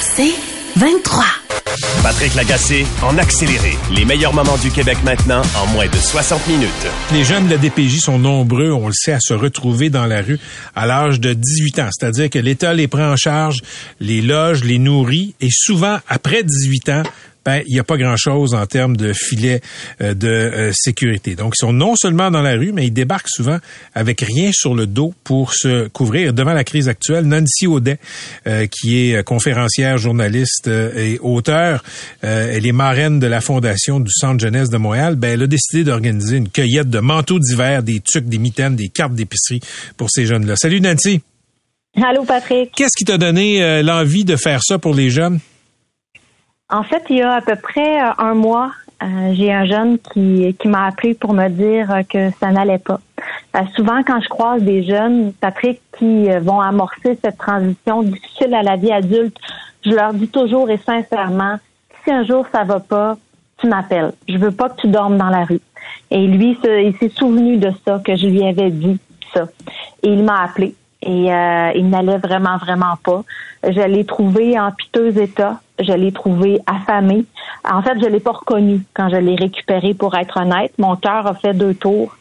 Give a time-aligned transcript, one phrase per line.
[0.00, 0.34] C'est
[0.76, 1.24] 23.
[2.02, 3.76] Patrick Lagacé en accéléré.
[3.94, 6.70] Les meilleurs moments du Québec maintenant en moins de 60 minutes.
[7.12, 10.22] Les jeunes de la DPJ sont nombreux, on le sait, à se retrouver dans la
[10.22, 10.38] rue
[10.74, 11.88] à l'âge de 18 ans.
[11.90, 13.58] C'est-à-dire que l'État les prend en charge,
[14.00, 17.02] les loge, les nourrit et souvent, après 18 ans,
[17.46, 19.60] ben, il n'y a pas grand-chose en termes de filet
[20.00, 21.36] euh, de euh, sécurité.
[21.36, 23.58] Donc, ils sont non seulement dans la rue, mais ils débarquent souvent
[23.94, 26.32] avec rien sur le dos pour se couvrir.
[26.32, 27.98] Devant la crise actuelle, Nancy Audet,
[28.48, 31.84] euh, qui est conférencière, journaliste et auteur,
[32.22, 35.84] elle est marraine de la fondation du Centre jeunesse de Montréal, ben, elle a décidé
[35.84, 39.60] d'organiser une cueillette de manteaux d'hiver, des tucs, des mitaines, des cartes d'épicerie
[39.96, 40.56] pour ces jeunes-là.
[40.56, 41.20] Salut Nancy!
[42.02, 42.72] Allô Patrick!
[42.74, 45.38] Qu'est-ce qui t'a donné l'envie de faire ça pour les jeunes?
[46.68, 49.98] En fait, il y a à peu près euh, un mois, euh, j'ai un jeune
[50.00, 52.98] qui, m'a appelé pour me dire euh, que ça n'allait pas.
[53.76, 58.74] souvent, quand je croise des jeunes, Patrick, qui vont amorcer cette transition difficile à la
[58.74, 59.36] vie adulte,
[59.84, 61.56] je leur dis toujours et sincèrement,
[62.02, 63.16] si un jour ça va pas,
[63.58, 64.12] tu m'appelles.
[64.28, 65.60] Je veux pas que tu dormes dans la rue.
[66.10, 68.98] Et lui, il s'est souvenu de ça, que je lui avais dit
[69.32, 69.46] ça.
[70.02, 70.74] Et il m'a appelé.
[71.06, 71.30] Et
[71.78, 73.22] il n'allait vraiment, vraiment pas.
[73.62, 77.24] Je l'ai trouvé en piteux état je l'ai trouvé affamé.
[77.68, 80.72] En fait, je l'ai pas reconnu quand je l'ai récupéré, pour être honnête.
[80.78, 82.16] Mon cœur a fait deux tours.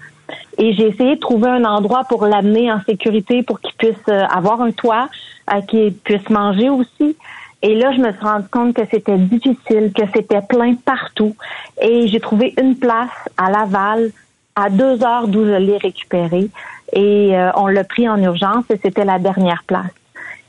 [0.58, 4.24] Et j'ai essayé de trouver un endroit pour l'amener en sécurité pour qu'il puisse euh,
[4.26, 5.08] avoir un toit,
[5.54, 7.16] euh, qu'il puisse manger aussi.
[7.62, 11.36] Et là, je me suis rendu compte que c'était difficile, que c'était plein partout.
[11.82, 14.12] Et j'ai trouvé une place à Laval,
[14.56, 16.50] à deux heures d'où je l'ai récupéré.
[16.94, 19.92] Et euh, on l'a pris en urgence et c'était la dernière place.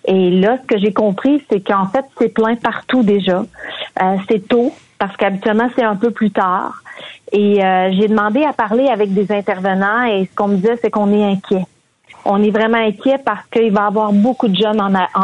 [0.06, 3.44] Et là, ce que j'ai compris, c'est qu'en fait, c'est plein partout déjà.
[4.02, 6.82] Euh, c'est tôt, parce qu'habituellement, c'est un peu plus tard.
[7.32, 10.90] Et euh, j'ai demandé à parler avec des intervenants et ce qu'on me disait, c'est
[10.90, 11.64] qu'on est inquiet.
[12.24, 14.78] On est vraiment inquiet parce qu'il va y avoir beaucoup de jeunes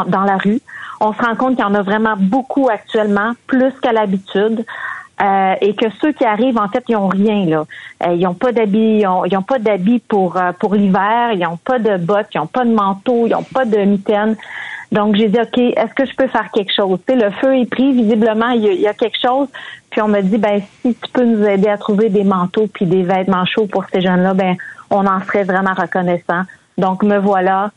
[0.07, 0.59] dans la rue.
[0.99, 4.65] On se rend compte qu'il y en a vraiment beaucoup actuellement, plus qu'à l'habitude.
[5.23, 7.65] Euh, et que ceux qui arrivent, en fait, ils ont rien là.
[8.11, 11.97] ils n'ont pas d'habits, ils ont, pas d'habits pour pour l'hiver, ils n'ont pas de
[11.97, 14.35] bottes, ils n'ont pas de manteau, ils n'ont pas de mitaines.
[14.93, 16.99] Donc, j'ai dit, OK, est-ce que je peux faire quelque chose?
[17.07, 19.47] Tu le feu est pris, visiblement, il y, a, quelque chose.
[19.89, 22.85] Puis on me dit, ben, si tu peux nous aider à trouver des manteaux puis
[22.85, 24.55] des vêtements chauds pour ces jeunes-là, ben,
[24.91, 26.43] on en serait vraiment reconnaissant.
[26.77, 27.71] Donc, me voilà.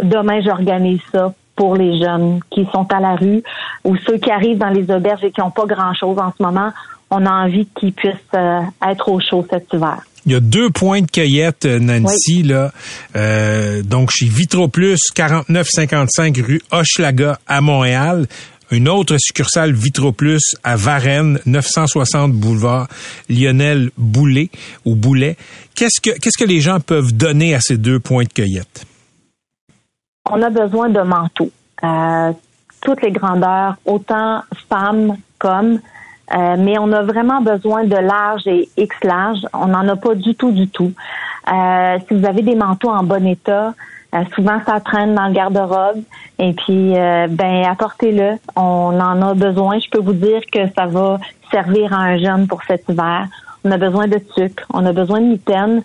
[0.00, 3.42] Demain, j'organise ça pour les jeunes qui sont à la rue
[3.84, 6.70] ou ceux qui arrivent dans les auberges et qui n'ont pas grand-chose en ce moment.
[7.10, 9.98] On a envie qu'ils puissent euh, être au chaud cet hiver.
[10.24, 12.72] Il y a deux points de cueillette, euh, Nancy, là.
[13.14, 18.26] Euh, donc, chez Vitroplus, 4955 rue Hochelaga à Montréal.
[18.70, 22.88] Une autre succursale Vitroplus à Varennes, 960 boulevard
[23.28, 24.48] Lionel Boulet
[24.86, 25.36] ou Boulet.
[25.74, 28.86] Qu'est-ce que, qu'est-ce que les gens peuvent donner à ces deux points de cueillette?
[30.28, 31.50] On a besoin de manteaux.
[31.82, 32.32] Euh,
[32.82, 35.80] toutes les grandeurs, autant femmes comme
[36.32, 39.40] euh, mais on a vraiment besoin de large et X large.
[39.52, 40.92] On n'en a pas du tout, du tout.
[41.52, 43.74] Euh, si vous avez des manteaux en bon état,
[44.14, 46.02] euh, souvent ça traîne dans le garde-robe.
[46.38, 48.38] Et puis, ben apportez-le.
[48.56, 49.78] On en a besoin.
[49.78, 51.18] Je peux vous dire que ça va
[51.50, 53.26] servir à un jeune pour cet hiver.
[53.64, 54.64] On a besoin de sucre.
[54.72, 55.82] On a besoin de mitaines.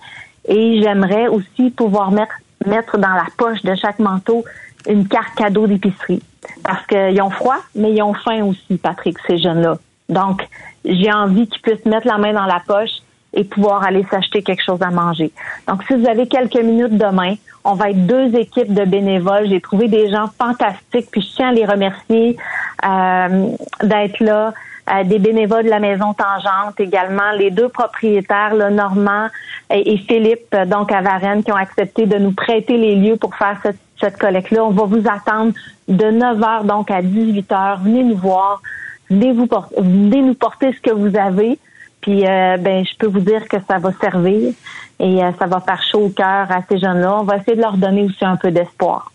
[0.48, 2.36] Et j'aimerais aussi pouvoir mettre
[2.66, 4.44] mettre dans la poche de chaque manteau
[4.88, 6.22] une carte cadeau d'épicerie.
[6.64, 9.78] Parce qu'ils ont froid, mais ils ont faim aussi, Patrick, ces jeunes-là.
[10.10, 10.48] Donc,
[10.84, 12.92] j'ai envie qu'ils puissent mettre la main dans la poche
[13.34, 15.32] et pouvoir aller s'acheter quelque chose à manger.
[15.68, 19.50] Donc, si vous avez quelques minutes demain, on va être deux équipes de bénévoles.
[19.50, 22.38] J'ai trouvé des gens fantastiques, puis je tiens à les remercier
[22.86, 23.50] euh,
[23.84, 24.54] d'être là.
[24.88, 29.28] Euh, des bénévoles de la maison Tangente également, les deux propriétaires, le Normand
[29.72, 33.58] et, Philippe, donc à Varennes, qui ont accepté de nous prêter les lieux pour faire
[33.64, 34.64] cette, cette collecte-là.
[34.64, 35.54] On va vous attendre
[35.88, 37.82] de 9 h donc à 18 h.
[37.82, 38.62] Venez nous voir
[39.10, 41.58] venez vous porter, venez nous porter ce que vous avez.
[42.02, 44.54] Puis euh, ben je peux vous dire que ça va servir
[45.00, 47.20] et euh, ça va faire chaud au cœur à ces jeunes-là.
[47.20, 49.12] On va essayer de leur donner aussi un peu d'espoir.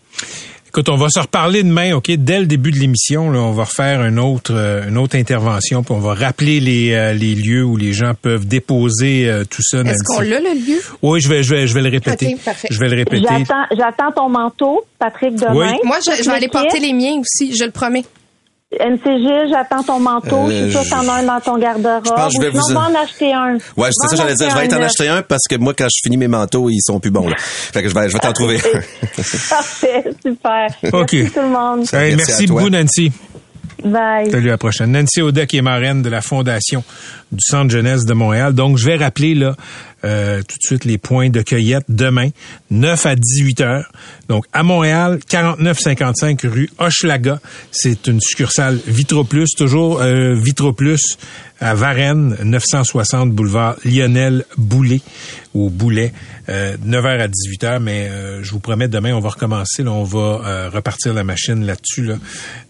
[0.71, 2.09] Écoute, on va se reparler demain, OK?
[2.11, 5.83] Dès le début de l'émission, là, on va refaire une autre, euh, une autre intervention,
[5.83, 9.61] puis on va rappeler les, euh, les lieux où les gens peuvent déposer euh, tout
[9.61, 9.81] ça.
[9.81, 10.81] Est-ce qu'on l'a, le lieu?
[11.01, 12.37] Oui, je vais, je vais, je vais le répéter.
[12.45, 12.69] Parfait.
[12.71, 13.27] Je vais le répéter.
[13.27, 15.73] J'attends, j'attends ton manteau, Patrick, demain.
[15.73, 15.79] Oui.
[15.83, 18.05] Moi, je, vais aller porter les miens aussi, je le promets.
[18.79, 20.49] NCG, j'attends ton manteau.
[20.49, 22.03] je suis sûre que t'en as un dans ton garde-robe.
[22.05, 23.53] je pense que je vais Ou sinon, vous- en acheter un.
[23.75, 24.49] Ouais, c'est ça, j'allais dire.
[24.49, 26.99] Je vais t'en acheter un parce que moi, quand je finis mes manteaux, ils sont
[26.99, 27.35] plus bons, là.
[27.37, 28.79] Fait que je vais, je vais t'en trouver un.
[29.49, 30.67] Parfait, super.
[30.93, 31.11] OK.
[31.13, 31.85] Merci tout le monde.
[31.93, 33.11] Hey, Merci beaucoup, Nancy.
[33.83, 34.29] Bye.
[34.29, 34.91] Salut, à la prochaine.
[34.91, 36.83] Nancy Audet, qui est marraine de la Fondation
[37.31, 38.53] du Centre Jeunesse de Montréal.
[38.53, 39.55] Donc, je vais rappeler là
[40.03, 42.29] euh, tout de suite les points de cueillette demain,
[42.69, 43.91] 9 à 18 heures.
[44.27, 47.39] Donc, à Montréal, 4955 rue Hochelaga.
[47.71, 51.17] C'est une succursale Vitroplus, toujours euh, Vitroplus
[51.61, 55.01] à Varennes, 960 boulevard Lionel Boulet
[55.53, 56.11] ou Boulet,
[56.49, 60.03] euh, 9h à 18h, mais euh, je vous promets, demain, on va recommencer, là, on
[60.03, 62.05] va euh, repartir la machine là-dessus.
[62.05, 62.15] Là.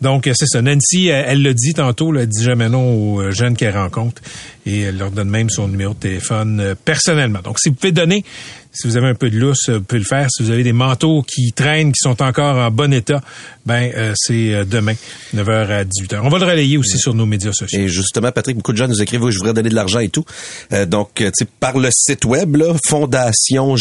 [0.02, 0.62] Donc, c'est ça.
[0.62, 4.22] Nancy, elle elle l'a dit tantôt, là, elle dit jamais non aux jeunes qu'elle rencontre
[4.66, 7.40] et elle leur donne même son numéro de téléphone euh, personnellement.
[7.44, 8.24] Donc, si vous pouvez donner,
[8.72, 10.28] si vous avez un peu de lousse, euh, vous pouvez le faire.
[10.32, 13.22] Si vous avez des manteaux qui traînent, qui sont encore en bon état,
[13.66, 14.94] ben euh, c'est euh, demain,
[15.36, 16.22] 9h à 18h.
[16.24, 17.80] On va le relayer aussi sur nos médias sociaux.
[17.80, 20.26] Et justement, Patrick, beaucoup de gens nous écrivent, je voudrais donner de l'argent et tout.
[20.74, 21.24] Euh, donc,
[21.60, 23.76] par le site web, là, fondation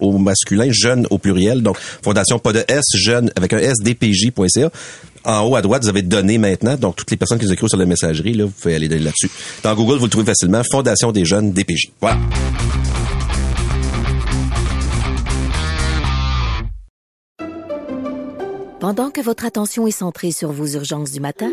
[0.00, 4.70] au masculin, jeune au pluriel, donc fondation pas de S, jeune avec un S, dpj.ca.
[5.24, 6.76] En haut à droite, vous avez donné maintenant.
[6.76, 9.30] Donc, toutes les personnes qui nous écrivent sur la messagerie, là, vous pouvez aller là-dessus.
[9.62, 10.62] Dans Google, vous le trouvez facilement.
[10.70, 11.92] Fondation des jeunes DPJ.
[12.00, 12.18] Voilà.
[18.80, 21.50] Pendant que votre attention est centrée sur vos urgences du matin,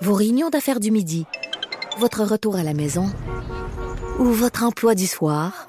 [0.00, 1.26] vos réunions d'affaires du midi,
[1.98, 3.10] votre retour à la maison
[4.18, 5.68] ou votre emploi du soir,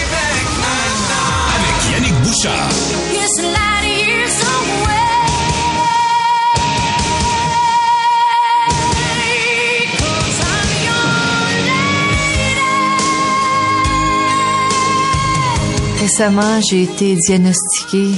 [15.99, 18.13] Récemment, j'ai été diagnostiquée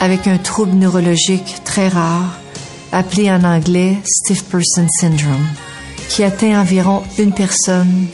[0.00, 2.36] avec un trouble neurologique très rare,
[2.90, 5.46] appelé en anglais Stiff Person Syndrome,
[6.08, 8.06] qui atteint environ une personne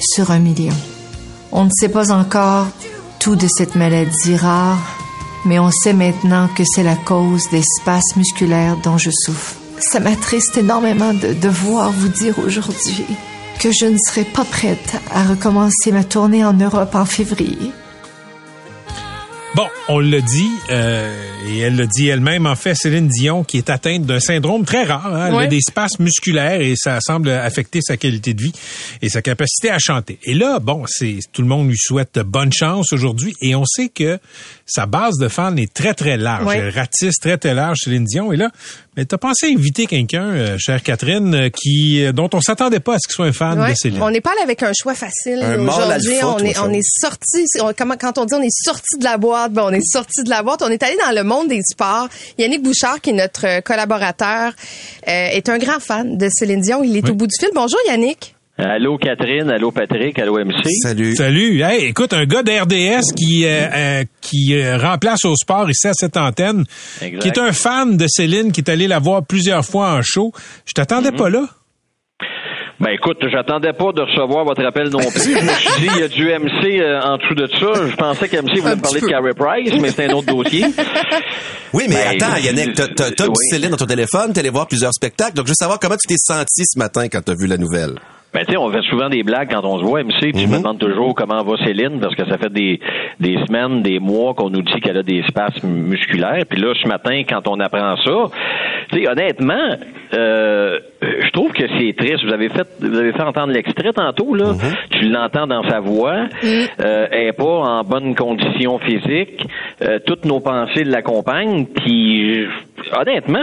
[0.00, 0.74] sur un million.
[1.50, 2.66] On ne sait pas encore
[3.20, 4.78] tout de cette maladie rare,
[5.44, 9.56] mais on sait maintenant que c'est la cause des spasmes musculaires dont je souffre.
[9.78, 13.04] Ça m'attriste énormément de devoir vous dire aujourd'hui
[13.60, 17.72] que je ne serai pas prête à recommencer ma tournée en Europe en février.
[19.56, 21.12] Bon, on l'a dit, euh,
[21.48, 24.84] et elle l'a dit elle-même, en fait, Céline Dion, qui est atteinte d'un syndrome très
[24.84, 25.12] rare.
[25.12, 25.26] hein.
[25.32, 28.52] Elle a des spasmes musculaires et ça semble affecter sa qualité de vie
[29.02, 30.20] et sa capacité à chanter.
[30.22, 33.88] Et là, bon, c'est tout le monde lui souhaite bonne chance aujourd'hui et on sait
[33.88, 34.20] que
[34.66, 36.46] sa base de fans est très, très large.
[36.46, 36.58] Ouais.
[36.58, 38.32] Elle ratisse très, très large, Céline Dion.
[38.32, 38.50] Et là,
[38.96, 42.94] mais t'as pensé inviter quelqu'un, euh, chère Catherine, euh, qui euh, dont on s'attendait pas
[42.94, 43.70] à ce qu'il soit un fan Ouais.
[43.72, 44.00] de Céline?
[44.02, 46.12] On n'est pas allé avec un choix facile là, aujourd'hui.
[46.22, 47.44] On est, on est sorti.
[47.60, 50.30] on- comment, quand on dit on est sorti de la boîte, on est sorti de
[50.30, 50.62] la boîte.
[50.62, 52.08] On est allé dans le monde des sports.
[52.38, 54.52] Yannick Bouchard, qui est notre euh, collaborateur,
[55.08, 56.82] euh, est un grand fan de Céline Dion.
[56.82, 57.10] Il est Oui.
[57.10, 57.50] au bout du fil.
[57.54, 58.34] Bonjour Yannick.
[58.62, 60.68] Allô Catherine, allô Patrick, allô MC.
[60.82, 61.16] Salut.
[61.16, 61.62] Salut.
[61.62, 65.94] Hey, écoute, un gars d'RDS qui euh, euh, qui euh, remplace au sport ici à
[65.94, 66.64] cette antenne,
[67.00, 67.22] Exact.
[67.22, 70.32] qui est un fan de Céline, qui est allé la voir plusieurs fois en show.
[70.66, 71.46] Je t'attendais pas là.
[72.80, 75.20] Ben écoute, j'attendais pas de recevoir votre appel non plus.
[75.38, 77.86] Je me suis dit, il y a du MC euh, en dessous de ça.
[77.90, 80.64] Je pensais qu'MC voulait me parler de Carey Price, mais c'est un autre dossier.
[81.72, 83.30] Oui, mais Ben, attends, je- Yannick, t'as, t'as, t'as oui.
[83.30, 85.94] du Céline dans ton téléphone, t'es allé voir plusieurs spectacles, donc je veux savoir comment
[85.96, 87.94] tu t'es senti ce matin quand t'as vu la nouvelle?
[88.32, 90.46] Ben, tu sais, on fait souvent des blagues quand on se voit, MC, puis je
[90.46, 92.78] me demande toujours comment va Céline, parce que ça fait des,
[93.18, 96.44] des semaines, des mois qu'on nous dit qu'elle a des spasmes musculaires.
[96.48, 98.12] Puis là, ce matin, quand on apprend ça,
[98.92, 99.76] tu sais, honnêtement,
[100.14, 102.24] euh, je trouve que c'est triste.
[102.24, 104.52] Vous avez fait, vous avez fait entendre l'extrait tantôt, là.
[104.90, 106.26] Tu l'entends dans sa voix.
[106.80, 109.44] Euh, elle est pas en bonne condition physique.
[109.82, 111.66] Euh, toutes nos pensées l'accompagnent.
[111.66, 112.48] Puis, je-
[112.92, 113.42] honnêtement,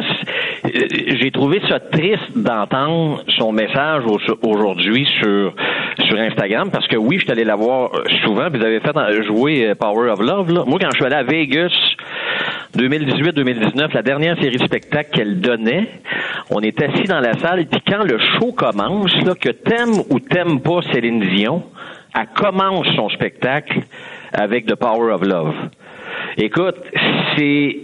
[0.66, 0.70] euh,
[1.22, 5.54] j'ai trouvé ça triste d'entendre son message au- aujourd'hui sur
[6.08, 7.92] sur Instagram parce que oui, je suis allé la voir
[8.24, 8.50] souvent.
[8.50, 10.52] Vous avez fait jouer euh, Power of Love.
[10.54, 10.64] Là.
[10.66, 11.74] Moi, quand je suis allé à Vegas
[12.76, 15.88] 2018-2019, la dernière série de spectacles qu'elle donnait,
[16.50, 20.20] on est assis dans la salle, puis quand le show commence, là, que t'aimes ou
[20.20, 21.64] t'aimes pas Céline Dion,
[22.16, 23.80] elle commence son spectacle
[24.34, 25.54] avec The Power of Love.
[26.38, 26.76] Écoute,
[27.36, 27.78] c'est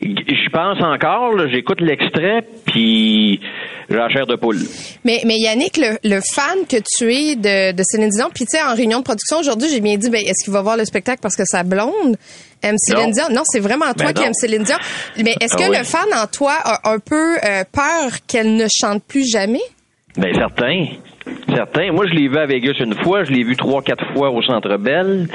[0.00, 3.40] je pense encore, j'écoute l'extrait, puis
[3.88, 4.58] j'ai la chair de poule.
[5.04, 8.56] Mais, mais Yannick, le, le fan que tu es de, de Céline Dion, puis tu
[8.56, 10.84] sais, en réunion de production aujourd'hui, j'ai bien dit, ben, est-ce qu'il va voir le
[10.84, 12.16] spectacle parce que sa blonde
[12.62, 13.10] aime Céline Non.
[13.10, 13.24] Dion?
[13.30, 14.26] Non, c'est vraiment toi Ben qui non.
[14.28, 14.76] aimes Céline Dion.
[15.22, 15.76] Mais est-ce Ah que oui.
[15.78, 19.62] le fan en toi a un peu euh, peur qu'elle ne chante plus jamais?
[20.16, 20.86] Ben certain.
[21.48, 21.92] Certain.
[21.92, 24.42] Moi, je l'ai vu à Vegas une fois, je l'ai vu trois, quatre fois au
[24.42, 25.28] Centre Bell.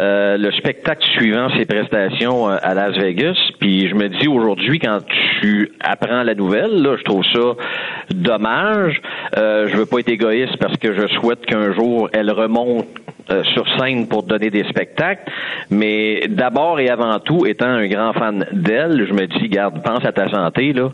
[0.00, 3.36] Euh, le spectacle suivant ses prestations euh, à Las Vegas.
[3.60, 5.00] Puis je me dis aujourd'hui, quand
[5.40, 7.56] tu apprends la nouvelle, là, je trouve ça
[8.10, 9.02] dommage.
[9.36, 12.86] Euh, je veux pas être égoïste parce que je souhaite qu'un jour elle remonte
[13.30, 15.30] euh, sur scène pour donner des spectacles.
[15.70, 20.04] Mais d'abord et avant tout, étant un grand fan d'elle, je me dis, garde, pense
[20.04, 20.90] à ta santé, là,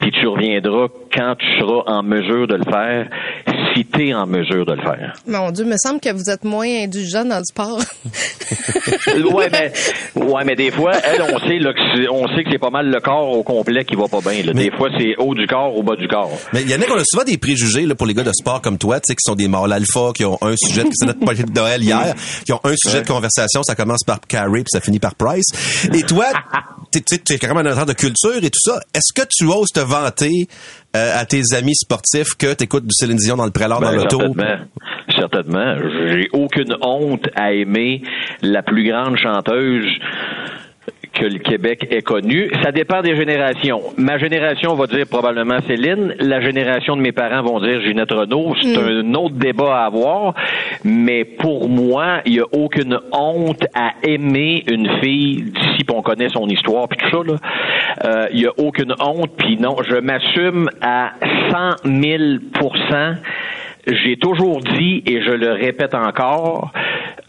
[0.00, 3.08] puis tu reviendras quand tu seras en mesure de le faire,
[3.74, 5.12] si tu es en mesure de le faire.
[5.26, 7.80] Mon Dieu, me semble que vous êtes moins indulgent dans le sport.
[9.34, 9.72] ouais, mais,
[10.22, 12.70] ouais, mais des fois, elle, on sait, là, que c'est- on sait que c'est pas
[12.70, 14.42] mal le corps au complet qui va pas bien.
[14.44, 14.52] là.
[14.52, 16.30] Des fois, c'est haut du corps ou bas du corps.
[16.52, 18.96] Mais Yannick, on a souvent des préjugés là, pour les gars de sport comme toi,
[19.00, 21.50] tu sais, qui sont des mâles alpha, qui ont un sujet, c'est notre projet de
[21.70, 24.98] Noël hier, qui ont un sujet de conversation, ça commence par Carrie puis ça finit
[24.98, 25.88] par Price.
[25.92, 26.26] Et toi,
[26.92, 27.00] tu
[27.34, 28.80] es quand même un auteur de culture et tout ça.
[28.94, 30.46] Est-ce que tu oses te vanter
[30.96, 33.80] euh, à tes amis sportifs que tu écoutes du Céline Dion dans le prélat, dans
[33.80, 34.18] Ben, l'auto?
[34.18, 34.64] certainement.
[35.16, 35.76] Certainement.
[36.12, 38.02] J'ai aucune honte à aimer
[38.42, 39.86] la plus grande chanteuse
[41.12, 42.50] que le Québec ait connue.
[42.62, 43.80] Ça dépend des générations.
[43.96, 46.14] Ma génération va dire probablement Céline.
[46.18, 48.54] La génération de mes parents vont dire Ginette Renault.
[48.62, 50.34] C'est un autre débat à avoir.
[50.84, 56.28] Mais pour moi, il n'y a aucune honte à aimer une fille d'ici, on connaît
[56.28, 57.34] son histoire, puis tout ça.
[58.04, 59.30] Euh, Il n'y a aucune honte.
[59.36, 61.12] Puis non, je m'assume à
[61.82, 62.22] 100 000
[63.86, 66.72] j'ai toujours dit, et je le répète encore,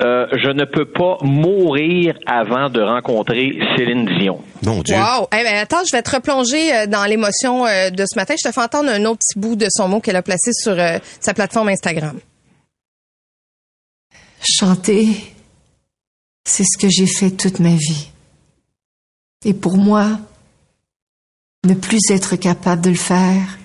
[0.02, 4.42] euh, je ne peux pas mourir avant de rencontrer Céline Dion.
[4.64, 4.96] Mon Dieu.
[4.96, 5.28] Wow!
[5.32, 8.36] Eh ben, attends, je vais te replonger euh, dans l'émotion euh, de ce matin.
[8.38, 10.74] Je te fais entendre un autre petit bout de son mot qu'elle a placé sur
[10.74, 12.20] euh, sa plateforme Instagram.
[14.44, 15.08] Chanter,
[16.46, 18.10] c'est ce que j'ai fait toute ma vie.
[19.46, 20.20] Et pour moi,
[21.64, 23.60] ne plus être capable de le faire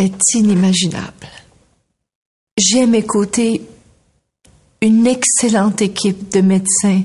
[0.00, 1.28] est inimaginable.
[2.58, 3.62] J'ai à mes côtés
[4.80, 7.02] une excellente équipe de médecins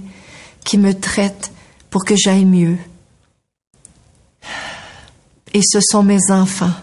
[0.64, 1.52] qui me traitent
[1.90, 2.78] pour que j'aille mieux.
[5.54, 6.74] Et ce sont mes enfants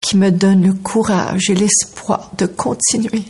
[0.00, 3.24] qui me donnent le courage et l'espoir de continuer.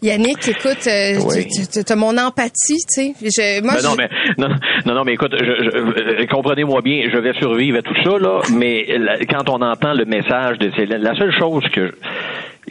[0.00, 1.46] Yannick, écoute, euh, Oui.
[1.48, 3.14] tu, tu as mon empathie, tu sais.
[3.20, 4.48] Je- Moi, Ben non, mais non,
[4.86, 5.76] non, non, mais écoute, je, je-
[6.22, 9.94] euh, comprenez-moi bien, je vais survivre à tout ça là, mais la- quand on entend
[9.94, 11.92] le message de Céline, la seule chose que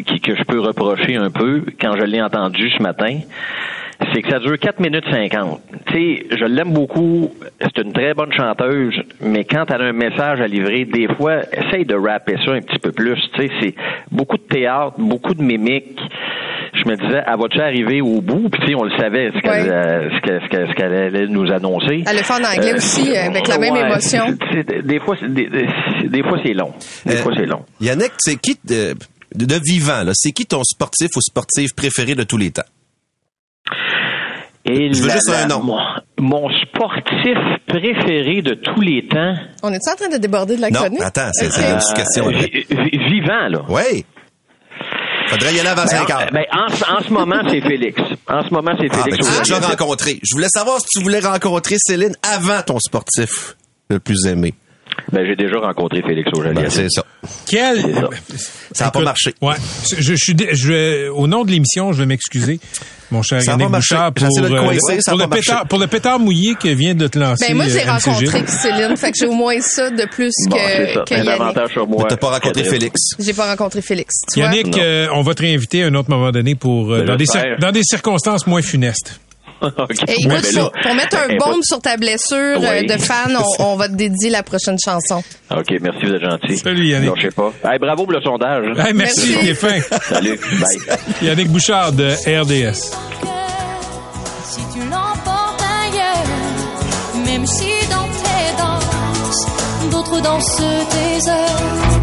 [0.05, 3.19] qui, que je peux reprocher un peu quand je l'ai entendu ce matin,
[4.13, 5.59] c'est que ça dure 4 minutes 50.
[5.87, 9.93] Tu sais, je l'aime beaucoup, c'est une très bonne chanteuse, mais quand elle a un
[9.93, 13.19] message à livrer, des fois, essaye de rapper ça un petit peu plus.
[13.33, 13.75] Tu sais, c'est
[14.11, 15.99] beaucoup de théâtre, beaucoup de mimique.
[16.73, 18.49] Je me disais, elle va-tu arriver au bout?
[18.49, 19.69] Puis tu sais, on le savait, ce qu'elle Ouais.
[19.69, 22.03] euh, ce qu'elle- allait nous annoncer.
[22.07, 24.25] Elle le fait en anglais aussi, euh, avec la même émotion.
[24.51, 26.73] c'est- c'est- des fois, c'est- des, fois c'est long.
[27.05, 27.63] Des Euh, fois, c'est long.
[27.81, 28.93] Yannick, c'est qui de,
[29.35, 30.11] de, de vivant, là?
[30.13, 32.63] C'est qui ton sportif ou sportive préféré de tous les temps?
[34.69, 35.63] Et Je veux la- juste un nom.
[35.63, 35.79] Mon,
[36.19, 39.33] mon sportif préféré de tous les temps.
[39.63, 41.01] On est en train de déborder de la Non, chronique?
[41.01, 42.27] attends, c'est une question.
[42.27, 43.07] Euh, là.
[43.09, 43.61] vivant, là.
[43.69, 44.05] Oui.
[45.29, 46.29] Faudrait y aller avant 5 heures.
[46.31, 48.01] Ben, en, ce- en ce moment, c'est Félix.
[48.29, 49.27] En ce moment, c'est Ah, Félix.
[49.27, 50.19] ben, tu l'as rencontré.
[50.23, 53.55] Je voulais savoir si tu voulais rencontrer Céline avant ton sportif
[53.89, 54.53] le plus aimé.
[55.11, 56.69] Ben, j'ai déjà rencontré Félix Ben, Auger-Aliassime.
[56.83, 57.05] c'est ça.
[57.49, 57.81] Quel...
[57.93, 58.09] Ça.
[58.73, 59.33] Ça n'a pas marché.
[59.41, 59.55] Ouais.
[59.97, 62.59] Je, je suis, je vais- au nom de l'émission, je vais m'excuser,
[63.11, 63.95] mon cher Ça Yannick pas marché.
[63.95, 65.67] Bouchard, pour, le euh, coincer, ça a pour, pas le pétard, marché.
[65.69, 67.45] pour le pétard mouillé que vient de te lancer.
[67.49, 70.57] Ben moi, j'ai euh, rencontré Céline, fait que j'ai au moins ça de plus Bon,
[70.57, 71.03] que, ça.
[71.07, 71.29] que Un Yannick.
[71.41, 72.05] avantage sur moi.
[72.09, 72.63] T'as pas rencontré.
[72.65, 72.99] Félix.
[73.19, 74.13] J'ai pas rencontré Félix.
[74.33, 74.39] Tu?
[74.39, 77.15] Yannick, euh, on va te réinviter à un autre moment donné pour euh, Ben, dans,
[77.15, 77.25] des
[77.59, 79.19] dans des circonstances moins funestes.
[79.61, 79.89] OK.
[80.07, 82.85] Eh, Ben, écoute, là- pour, mettre un bombe sur ta blessure euh, Oui.
[82.87, 85.23] de fan, on, on va te dédier la prochaine chanson.
[85.51, 86.57] OK, merci, vous êtes gentil.
[86.57, 87.09] Salut, Yannick.
[87.09, 87.51] Non, je sais pas.
[87.65, 88.65] Hey, bravo pour le sondage.
[88.77, 89.37] Hey, merci, Merci.
[89.41, 89.79] il est fin.
[90.09, 90.39] Salut.
[90.59, 90.97] Bye.
[91.21, 92.91] Yannick Bouchard de RDS.
[94.43, 102.01] Si tu l'emportes ailleurs, même si dans tes danses, d'autres dansent tes heures.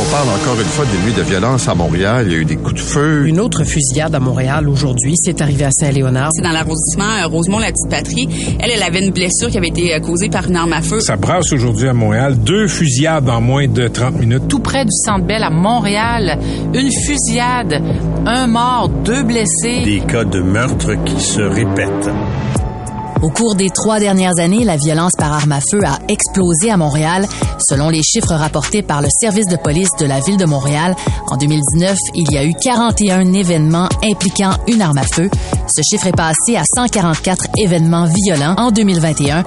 [0.00, 2.26] On parle encore une fois des nuits de violence à Montréal.
[2.26, 3.26] Il y a eu des coups de feu.
[3.26, 5.14] Une autre fusillade à Montréal aujourd'hui.
[5.16, 6.30] C'est arrivé à Saint-Léonard.
[6.32, 8.56] C'est dans l'arrondissement euh, Rosemont-la-Petite-Patrie.
[8.60, 11.00] Elle, elle avait une blessure qui avait été euh, causée par une arme à feu.
[11.00, 12.36] Ça brasse aujourd'hui à Montréal.
[12.38, 14.48] Deux fusillades en moins de 30 minutes.
[14.48, 16.38] Tout près du Centre Bell à Montréal.
[16.74, 17.82] Une fusillade.
[18.26, 19.82] Un mort, deux blessés.
[19.84, 22.10] Des cas de meurtre qui se répètent.
[23.22, 26.76] Au cours des trois dernières années, la violence par arme à feu a explosé à
[26.76, 27.26] Montréal.
[27.68, 30.96] Selon les chiffres rapportés par le service de police de la ville de Montréal,
[31.28, 35.30] en 2019, il y a eu 41 événements impliquant une arme à feu.
[35.68, 39.44] Ce chiffre est passé à 144 événements violents en 2021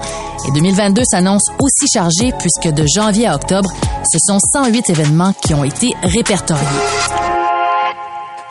[0.48, 3.70] et 2022 s'annonce aussi chargé puisque de janvier à octobre,
[4.10, 7.25] ce sont 108 événements qui ont été répertoriés.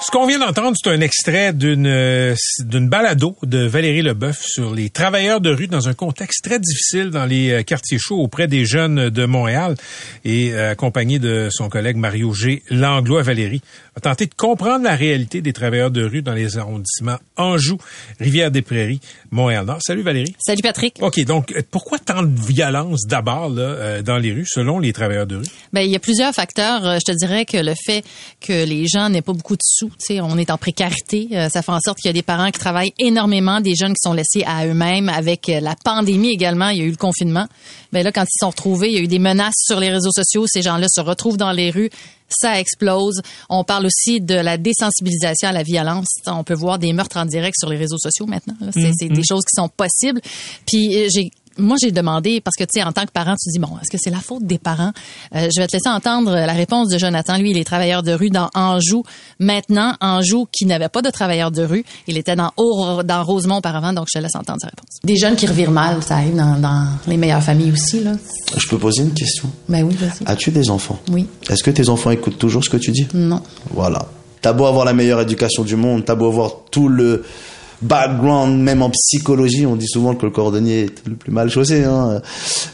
[0.02, 4.76] Ce qu'on vient d'entendre, c'est un extrait d'une euh, d'une balado de Valérie Leboeuf sur
[4.76, 8.48] les travailleurs de rue dans un contexte très difficile dans les euh, quartiers chauds auprès
[8.48, 9.76] des jeunes de Montréal
[10.26, 12.62] et euh, accompagnée de son collègue Mario G.
[12.70, 13.62] Langlois Valérie
[13.96, 17.78] a tenté de comprendre la réalité des travailleurs de rue dans les arrondissements Anjou,
[18.20, 19.00] Rivière-des-Prairies,
[19.32, 19.80] Montréal-Nord.
[19.86, 20.36] Salut Valérie.
[20.40, 20.98] Salut Patrick.
[21.02, 25.38] OK, donc pourquoi tant de violence d'abord là dans les rues selon les travailleurs de
[25.38, 25.46] rue?
[25.74, 28.04] Ben il y a plusieurs facteurs, je te dirais que le fait
[28.42, 31.30] que les gens n'aient pas beaucoup de sous on est en précarité.
[31.34, 33.94] Euh, ça fait en sorte qu'il y a des parents qui travaillent énormément, des jeunes
[33.94, 35.10] qui sont laissés à eux-mêmes.
[35.10, 37.48] Avec euh, la pandémie également, il y a eu le confinement.
[37.92, 40.12] Mais là, quand ils sont retrouvés, il y a eu des menaces sur les réseaux
[40.12, 40.46] sociaux.
[40.48, 41.90] Ces gens-là se retrouvent dans les rues.
[42.28, 43.22] Ça explose.
[43.50, 46.08] On parle aussi de la désensibilisation à la violence.
[46.26, 48.56] On peut voir des meurtres en direct sur les réseaux sociaux maintenant.
[48.72, 49.14] C'est mm-hmm.
[49.14, 50.22] des choses qui sont possibles.
[50.66, 53.50] Puis euh, j'ai moi, j'ai demandé, parce que, tu sais, en tant que parent, tu
[53.50, 54.92] dis, bon, est-ce que c'est la faute des parents?
[55.36, 57.38] Euh, je vais te laisser entendre la réponse de Jonathan.
[57.38, 59.04] Lui, il est travailleur de rue dans Anjou.
[59.40, 62.52] Maintenant, Anjou, qui n'avait pas de travailleur de rue, il était dans,
[63.04, 65.00] dans Rosemont auparavant, donc je te laisse entendre sa réponse.
[65.04, 68.12] Des jeunes qui revirent mal, ça arrive dans, dans les meilleures familles aussi, là.
[68.58, 69.50] Je peux poser une question?
[69.70, 70.26] Ben oui, vas-y.
[70.26, 71.00] As-tu des enfants?
[71.12, 71.28] Oui.
[71.50, 73.08] Est-ce que tes enfants écoutent toujours ce que tu dis?
[73.14, 73.42] Non.
[73.72, 74.08] Voilà.
[74.42, 77.24] T'as beau avoir la meilleure éducation du monde, t'as beau avoir tout le
[77.82, 81.84] background, même en psychologie, on dit souvent que le cordonnier est le plus mal chaussé.
[81.84, 82.22] Hein.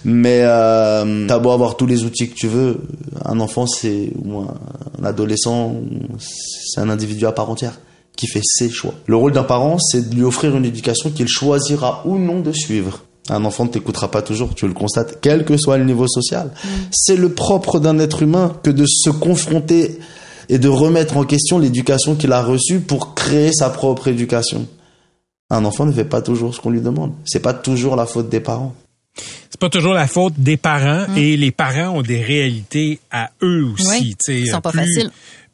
[0.06, 2.82] Mais euh, t'as beau avoir tous les outils que tu veux,
[3.26, 5.76] un enfant c'est ou un adolescent,
[6.20, 7.80] c'est un individu à part entière
[8.16, 8.94] qui fait ses choix.
[9.08, 12.52] Le rôle d'un parent, c'est de lui offrir une éducation qu'il choisira ou non de
[12.52, 13.04] suivre.
[13.30, 16.48] Un enfant ne t'écoutera pas toujours, tu le constates, quel que soit le niveau social.
[16.48, 16.68] Mm.
[16.92, 20.00] C'est le propre d'un être humain que de se confronter
[20.50, 24.68] et de remettre en question l'éducation qu'il a reçue pour créer sa propre éducation.
[25.52, 27.14] Un enfant ne fait pas toujours ce qu'on lui demande.
[27.26, 28.74] C'est pas toujours la faute des parents.
[29.50, 31.18] C'est pas toujours la faute des parents mmh.
[31.18, 34.16] et les parents ont des réalités à eux aussi.
[34.30, 35.12] Oui, sont pas faciles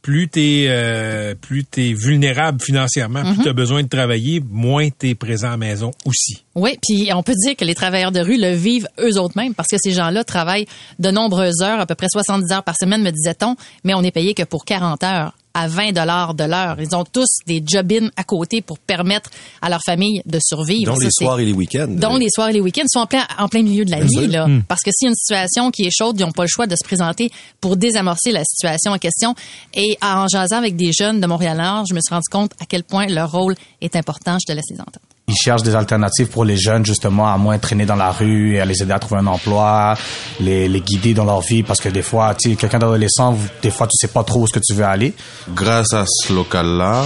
[0.07, 3.43] plus t'es euh, plus t'es vulnérable financièrement, plus mhm.
[3.43, 6.45] tu as besoin de travailler, moins t'es présent à la maison aussi.
[6.55, 9.53] Oui, puis on peut dire que les travailleurs de rue le vivent eux autres mêmes
[9.53, 10.65] parce que ces gens-là travaillent
[10.99, 14.11] de nombreuses heures, à peu près 70 heures par semaine, me disait-on, mais on est
[14.11, 16.77] payé que pour 40 heures à 20 dollars de l'heure.
[16.79, 20.93] Ils ont tous des job-in à côté pour permettre à leur famille de survivre.
[20.93, 21.87] Dans les soirs et les week-ends.
[21.89, 22.83] Dans les soirs et les week-ends.
[22.85, 24.47] Ils sont en plein, en plein milieu de la vie, là.
[24.47, 24.61] Hmm.
[24.67, 26.67] Parce que s'il y a une situation qui est chaude, ils n'ont pas le choix
[26.67, 29.33] de se présenter pour désamorcer la situation en question.
[29.73, 32.83] Et en jasant avec des jeunes de Montréal-Nord, je me suis rendu compte à quel
[32.83, 34.37] point leur rôle est important.
[34.39, 37.57] Je te laisse les entendre ils cherchent des alternatives pour les jeunes justement à moins
[37.57, 39.93] traîner dans la rue et à les aider à trouver un emploi,
[40.39, 43.69] les, les guider dans leur vie parce que des fois, tu sais, quelqu'un d'adolescent, des
[43.69, 45.13] fois tu sais pas trop où ce que tu veux aller.
[45.53, 47.03] Grâce à ce local-là,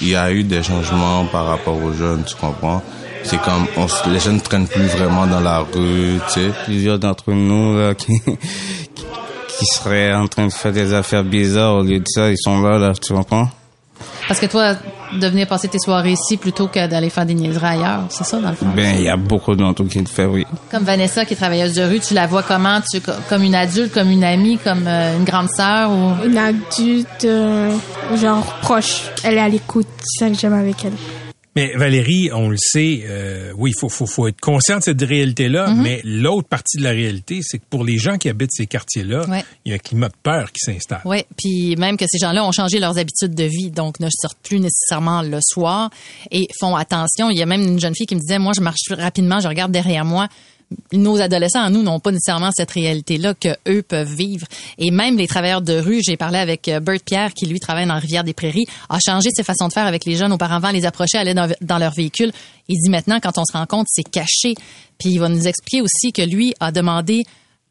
[0.00, 2.82] il y a eu des changements par rapport aux jeunes, tu comprends?
[3.24, 6.50] C'est comme on, les jeunes traînent plus vraiment dans la rue, tu sais.
[6.64, 8.18] Plusieurs d'entre nous là qui
[9.58, 12.62] qui seraient en train de faire des affaires bizarres au lieu de ça, ils sont
[12.62, 13.50] là là, tu comprends?
[14.26, 14.76] Parce que toi,
[15.12, 18.38] de venir passer tes soirées ici plutôt que d'aller faire des niaiseries ailleurs, c'est ça
[18.38, 18.66] dans le fond?
[18.74, 20.46] Ben, il y a beaucoup d'entre qui le font, oui.
[20.70, 22.80] Comme Vanessa, qui est travailleuse de rue, tu la vois comment?
[22.90, 26.26] Tu, comme une adulte, comme une amie, comme euh, une grande sœur ou?
[26.26, 27.74] Une adulte, euh,
[28.20, 29.02] genre proche.
[29.24, 30.92] Elle est à l'écoute, c'est ça que j'aime avec elle.
[31.56, 35.02] Mais Valérie, on le sait, euh, oui, il faut, faut, faut, être conscient de cette
[35.02, 35.82] réalité-là, mm-hmm.
[35.82, 39.24] mais l'autre partie de la réalité, c'est que pour les gens qui habitent ces quartiers-là,
[39.64, 41.02] il y a un climat de peur qui s'installe.
[41.04, 44.38] Oui, puis même que ces gens-là ont changé leurs habitudes de vie, donc ne sortent
[44.44, 45.90] plus nécessairement le soir
[46.30, 47.30] et font attention.
[47.30, 49.48] Il y a même une jeune fille qui me disait, moi, je marche rapidement, je
[49.48, 50.28] regarde derrière moi,
[50.92, 54.46] nos adolescents, nous, n'ont pas nécessairement cette réalité-là que eux peuvent vivre.
[54.78, 57.86] Et même les travailleurs de rue, j'ai parlé avec euh, Bert Pierre, qui lui travaille
[57.86, 60.32] dans Rivière des Prairies, a changé ses façons de faire avec les jeunes.
[60.32, 62.32] Auparavant, les approcher, aller dans, leur véhicule.
[62.68, 64.54] Il dit maintenant, quand on se rencontre, c'est caché.
[64.98, 67.24] Puis il va nous expliquer aussi que lui a demandé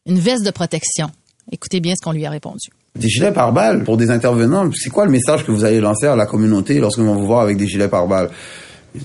[0.05, 1.09] une veste de protection.
[1.51, 2.69] Écoutez bien ce qu'on lui a répondu.
[2.95, 6.15] Des gilets pare-balles pour des intervenants, c'est quoi le message que vous allez lancer à
[6.15, 8.29] la communauté lorsqu'on va vous voir avec des gilets pare-balles?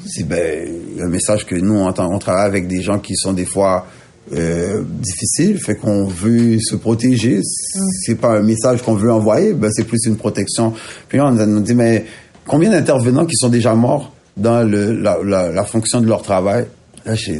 [0.07, 0.69] C'est ben,
[1.01, 3.87] un message que nous, on, on travaille avec des gens qui sont des fois
[4.33, 7.41] euh, difficile, fait qu'on veut se protéger.
[7.43, 10.73] C'est pas un message qu'on veut envoyer, ben c'est plus une protection.
[11.09, 12.07] Puis là, on nous dit mais
[12.47, 16.67] combien d'intervenants qui sont déjà morts dans le, la, la, la fonction de leur travail?
[17.05, 17.33] Là, je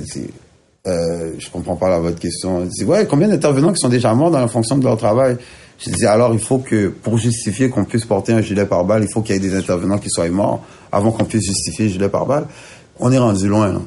[0.87, 2.67] euh, je comprends pas la votre question.
[2.67, 5.39] Dis ouais, combien d'intervenants qui sont déjà morts dans la fonction de leur travail?
[5.79, 9.13] Je dis alors il faut que pour justifier qu'on puisse porter un gilet pare-balles, il
[9.13, 12.09] faut qu'il y ait des intervenants qui soient morts avant qu'on puisse justifier le gilet
[12.09, 12.47] pare-balles.
[13.01, 13.81] On est rendu loin là.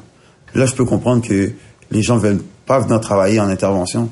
[0.54, 1.52] Là, je peux comprendre que
[1.90, 4.08] les gens veulent pas venir travailler en intervention.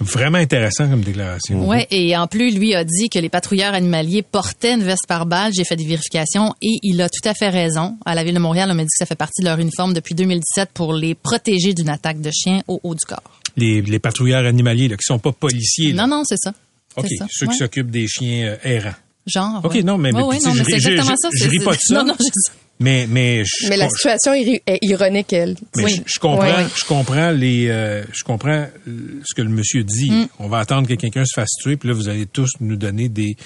[0.00, 1.68] Vraiment intéressant comme déclaration.
[1.68, 5.26] Ouais, et en plus, lui a dit que les patrouilleurs animaliers portaient une veste par
[5.26, 5.52] balle.
[5.54, 7.96] J'ai fait des vérifications et il a tout à fait raison.
[8.06, 9.92] À la ville de Montréal, on m'a dit que ça fait partie de leur uniforme
[9.92, 13.22] depuis 2017 pour les protéger d'une attaque de chien au haut du corps.
[13.58, 15.92] Les, les patrouilleurs animaliers là, qui sont pas policiers.
[15.92, 16.06] là.
[16.06, 16.54] Non, non, c'est ça.
[17.00, 17.26] OK, ça.
[17.30, 17.58] ceux qui Ouais.
[17.58, 18.94] s'occupent des chiens euh, errants.
[19.26, 19.60] Genre.
[19.64, 19.82] OK, ouais.
[19.82, 21.28] non, mais, mais, Ouais, non, je, mais c'est exactement ça.
[21.36, 21.94] je ris pas de ça.
[21.96, 22.52] Non, non, je.
[22.82, 25.54] Mais, mais, je, Mais la situation est, est ironique, elle.
[25.76, 25.96] mais Oui.
[26.06, 26.64] je, je comprends, Ouais.
[26.74, 30.10] je comprends les, euh, je comprends ce que le monsieur dit.
[30.10, 30.28] Mm.
[30.38, 33.10] On va attendre que quelqu'un se fasse tuer, puis là vous allez tous nous donner
[33.10, 33.36] des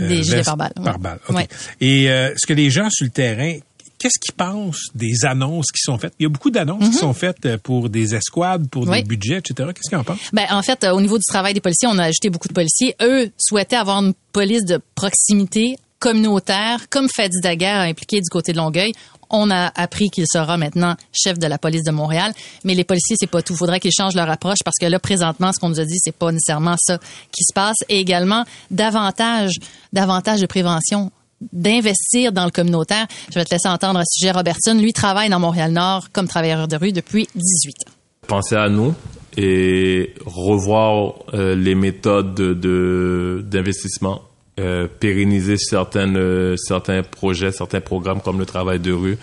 [0.00, 0.84] euh, Des gilets pare-balles, ouais.
[0.84, 1.20] Par balle.
[1.28, 1.36] OK.
[1.36, 1.46] Ouais.
[1.80, 3.58] Et euh, ce que les gens sur le terrain,
[4.00, 6.14] qu'est-ce qu'ils pensent des annonces qui sont faites?
[6.18, 8.88] Il y a beaucoup d'annonces qui sont faites euh, pour des escouades, pour.
[8.88, 9.02] Oui.
[9.02, 9.68] des budgets, etc.
[9.74, 10.18] Qu'est-ce qu'ils en pensent?
[10.32, 12.54] Ben, en fait, euh, au niveau du travail des policiers, on a ajouté beaucoup de
[12.54, 12.96] policiers.
[13.00, 18.52] Eux souhaitaient avoir une police de proximité communautaire, comme Fadi Daguerre a impliqué du côté
[18.52, 18.92] de Longueuil.
[19.28, 22.32] On a appris qu'il sera maintenant chef de la police de Montréal,
[22.64, 23.54] mais les policiers c'est pas tout.
[23.54, 26.16] Faudrait qu'ils changent leur approche parce que là présentement, ce qu'on nous a dit, c'est
[26.16, 26.98] pas nécessairement ça
[27.30, 27.76] qui se passe.
[27.88, 29.52] Et également davantage,
[29.92, 31.12] davantage de prévention
[31.52, 33.06] d'investir dans le communautaire.
[33.30, 34.30] Je vais te laisser entendre à ce sujet.
[34.32, 37.92] Robertson, lui, travaille dans Montréal-Nord comme travailleur de rue depuis 18 ans.
[38.26, 38.94] penser à nous
[39.36, 44.22] et revoir euh, les méthodes de- de d'investissement,
[44.58, 49.18] euh, pérenniser euh, certains projets, certains programmes comme le travail de rue,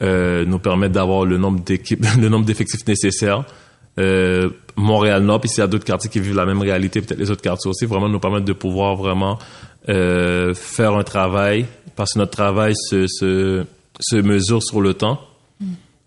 [0.00, 1.60] nous permettre d'avoir le nombre
[2.20, 3.44] le nombre d'effectifs nécessaires.
[4.00, 7.18] Euh, Montréal Nord, puis s'il y a d'autres quartiers qui vivent la même réalité, peut-être
[7.20, 9.38] les autres quartiers aussi, vraiment nous permettre de pouvoir vraiment
[9.88, 11.66] euh, faire un travail,
[11.96, 13.64] parce que notre travail se, se,
[14.00, 15.20] se mesure sur le temps.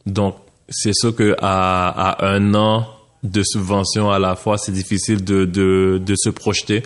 [0.05, 0.37] Donc,
[0.69, 2.87] c'est sûr que à, un an
[3.23, 6.83] de subvention à la fois, c'est difficile de, de, de se projeter.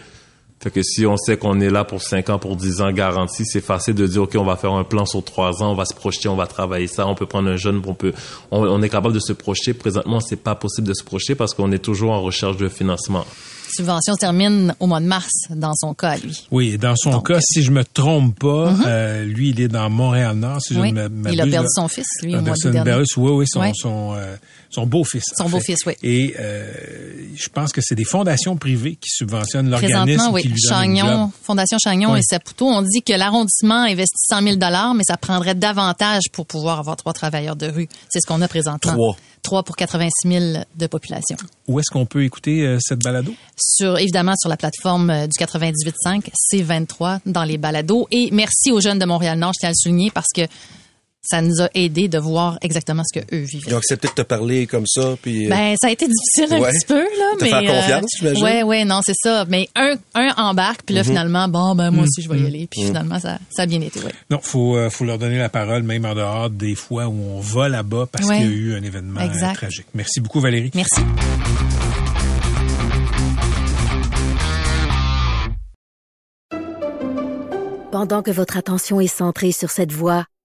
[0.61, 3.45] Fait que si on sait qu'on est là pour 5 ans, pour 10 ans garanti,
[3.45, 5.85] c'est facile de dire, OK, on va faire un plan sur 3 ans, on va
[5.85, 8.11] se projeter, on va travailler ça, on peut prendre un jeune, on peut,
[8.51, 9.73] on est capable de se projeter.
[9.73, 13.25] Présentement, c'est pas possible de se projeter parce qu'on est toujours en recherche de financement.
[13.71, 16.47] Subvention se termine au mois de mars dans son cas à lui.
[16.51, 18.83] Oui, et dans son cas, si je me trompe pas, Mhm.
[18.87, 21.31] euh, lui, il est dans Montréal-Nord, si je ne.
[21.31, 21.69] Il a perdu là.
[21.75, 22.91] son fils, lui, au mois Anderson d'août dernier.
[22.91, 24.35] Barris, oui, oui, son, euh,
[24.69, 25.23] son beau-fils.
[25.37, 25.51] Son en fait.
[25.51, 25.93] beau-fils, oui.
[26.03, 26.71] Et euh,
[27.35, 30.41] je pense que c'est des fondations privées qui subventionnent l'organisme Présentement, oui.
[30.41, 31.31] qui lui donne une Chagnon.
[31.43, 32.19] Fondation Chagnon Oui.
[32.19, 34.55] et Saputo, on dit que l'arrondissement investit 100 000
[34.95, 37.87] mais ça prendrait davantage pour pouvoir avoir trois travailleurs de rue.
[38.09, 38.93] C'est ce qu'on a présentement.
[38.93, 39.15] Trois.
[39.41, 41.37] Trois pour 86 000 de population.
[41.67, 43.33] Où est-ce qu'on peut écouter euh, cette balado?
[43.57, 48.07] Sur, évidemment, sur la plateforme euh, du 98.5, C23, dans les balados.
[48.11, 50.41] Et merci aux jeunes de Montréal-Nord, je tiens à le souligner, parce que
[51.21, 53.65] ça nous a aidé de voir exactement ce que eux vivaient.
[53.67, 55.47] Ils ont accepté de te parler comme ça, puis...
[55.47, 56.71] euh, Ben, ça a été difficile un Ouais.
[56.71, 57.49] petit peu, là, Te mais.
[57.49, 58.43] faire confiance, j'imagine.
[58.43, 59.43] Ouais, ouais, non, c'est ça.
[59.49, 61.07] Mais un, un embarque, puis là, Mhm.
[61.07, 62.67] finalement, bon, ben, moi aussi, je vais y aller.
[62.71, 62.87] Puis Mhm.
[62.87, 64.13] finalement, ça, ça a bien été, ouais.
[64.29, 67.39] Non, faut euh, faut leur donner la parole, même en dehors des fois où on
[67.41, 68.37] va là-bas parce Ouais.
[68.37, 69.55] qu'il y a eu un événement euh, Exact.
[69.55, 69.87] tragique.
[69.93, 70.71] Merci beaucoup, Valérie.
[70.73, 71.01] Merci.
[77.91, 80.25] Pendant que votre attention est centrée sur cette voix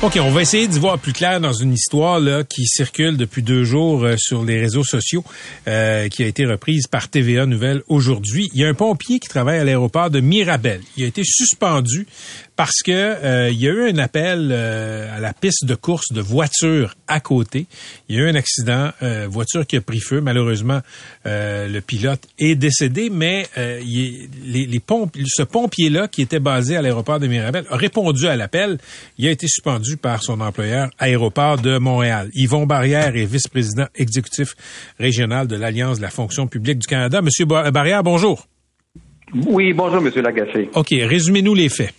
[0.00, 3.42] OK, on va essayer d'y voir plus clair dans une histoire là, qui circule depuis
[3.42, 5.24] deux jours euh, sur les réseaux sociaux,
[5.66, 8.48] euh, qui a été reprise par TVA Nouvelle aujourd'hui.
[8.54, 10.82] Il y a un pompier qui travaille à l'aéroport de Mirabel.
[10.96, 12.06] Il a été suspendu
[12.58, 16.12] parce que euh, il y a eu un appel euh, à la piste de course
[16.12, 17.66] de voiture à côté.
[18.08, 20.20] Il y a eu un accident, euh, voiture qui a pris feu.
[20.20, 20.80] Malheureusement,
[21.26, 26.20] euh, le pilote est décédé, mais euh, il est- les, les pomp- ce pompier-là qui
[26.20, 28.78] était basé à l'aéroport de Mirabel a répondu à l'appel.
[29.18, 32.28] Il a été suspendu par son employeur Aéroport de Montréal.
[32.34, 34.56] Yvon Barrière est vice-président exécutif
[34.98, 37.22] régional de l'Alliance de la fonction publique du Canada.
[37.22, 38.48] Monsieur Ba- Barrière, bonjour.
[39.46, 40.68] Oui, bonjour, Monsieur Lagacé.
[40.74, 41.94] OK, résumez-nous les faits.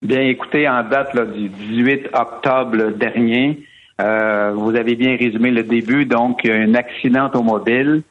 [0.00, 3.64] Bien, écoutez, en date là, du 18 octobre dernier,
[4.00, 8.02] Euh, vous avez bien résumé le début, donc un accident automobile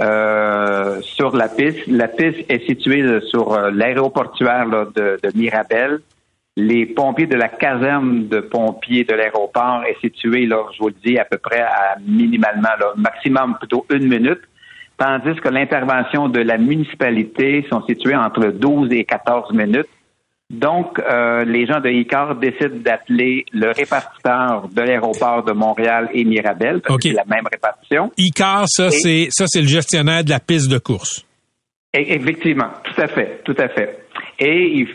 [0.00, 1.86] euh, sur la piste.
[1.86, 6.00] La piste est située sur euh, l'aéroportuaire de, de Mirabel.
[6.56, 10.94] Les pompiers de la caserne de pompiers de l'aéroport est située, là, je vous le
[11.04, 14.40] dis, à peu près à minimalement, là, maximum plutôt une minute,
[14.96, 19.88] tandis que l'intervention de la municipalité sont situées entre 12 et 14 minutes.
[20.60, 26.24] Donc, euh, les gens de ICAR décident d'appeler le répartiteur de l'aéroport de Montréal et
[26.24, 28.12] Mirabel, parce que c'est la même répartition.
[28.16, 31.24] ICAR, ça, c'est ça, c'est le gestionnaire de la piste de course.
[31.92, 33.98] Et- Effectivement, tout à fait, tout à fait.
[34.38, 34.86] Et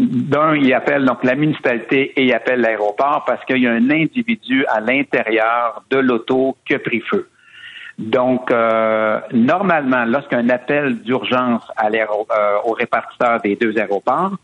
[0.00, 3.90] d'un, il appelle donc la municipalité et il appelle l'aéroport parce qu'il y a un
[3.90, 7.28] individu à l'intérieur de l'auto qui a pris feu.
[7.98, 12.06] Donc, euh, normalement, lorsqu'un appel d'urgence à euh,
[12.64, 14.36] au répartiteur des deux aéroports,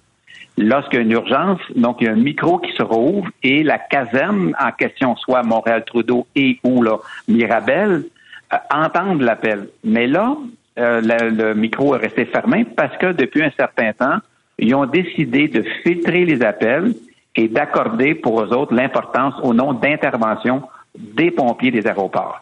[0.56, 3.62] lorsqu'il y a une urgence, donc il y a un micro qui se rouvre et
[3.62, 8.04] la caserne en question, soit Montréal-Trudeau et ou là, Mirabel,
[8.52, 9.68] euh, entendent l'appel.
[9.82, 10.36] Mais là,
[10.78, 14.18] euh, le, le micro est resté fermé parce que depuis un certain temps,
[14.58, 16.94] ils ont décidé de filtrer les appels
[17.36, 20.62] et d'accorder pour eux autres l'importance au nom d'intervention
[20.96, 22.40] des pompiers des aéroports.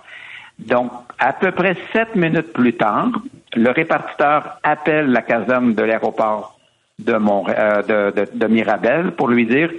[0.59, 3.09] Donc, à peu près sept minutes plus tard,
[3.55, 6.59] le répartiteur appelle la caserne de l'aéroport
[7.05, 9.71] de, Montré- euh, de, de- Mirabel pour lui dire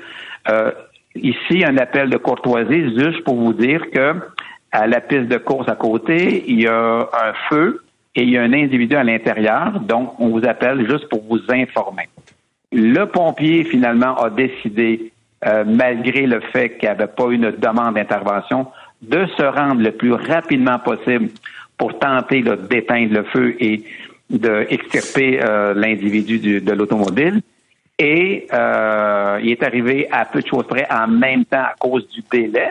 [0.49, 0.71] euh,
[1.15, 4.15] ici un appel de courtoisie juste pour vous dire que
[4.71, 7.83] à la piste de course à côté, il y a un feu
[8.15, 11.39] et il y a un individu à l'intérieur, donc on vous appelle juste pour vous
[11.49, 12.09] informer.
[12.71, 15.11] Le pompier, finalement, a décidé,
[15.45, 18.67] euh, malgré le fait qu'il n'y avait pas eu une demande d'intervention,
[19.03, 21.29] de se rendre le plus rapidement possible
[21.77, 23.83] pour tenter d'éteindre le feu et
[24.29, 27.41] d'extirper euh, l'individu du- de l'automobile.
[27.99, 32.07] Et euh, il est arrivé à peu de choses près en même temps à cause
[32.09, 32.69] du délai,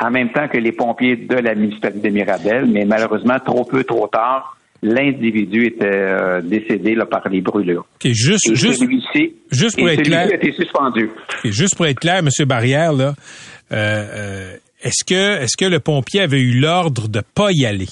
[0.00, 3.82] en même temps que les pompiers de la municipalité de Mirabel, mais malheureusement, trop peu,
[3.84, 7.86] trop tard, l'individu était euh, décédé là, par les brûlures.
[8.04, 10.28] Juste, Et juste, celui-ci, juste pour et être clair.
[10.30, 11.08] a été suspendu.
[11.44, 12.28] Juste pour être clair, M.
[12.46, 13.14] Barrière, là,
[13.72, 17.86] euh, euh, est-ce que, est-ce que le pompier avait eu l'ordre de pas y aller?